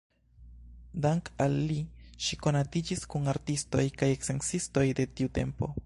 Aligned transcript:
Dank‘ 1.05 1.29
al 1.45 1.57
li 1.71 1.77
ŝi 2.29 2.41
konatiĝis 2.47 3.05
kun 3.15 3.31
artistoj 3.35 3.87
kaj 4.01 4.13
sciencistoj 4.25 4.89
de 5.03 5.11
tiu 5.19 5.35
tempo. 5.39 5.75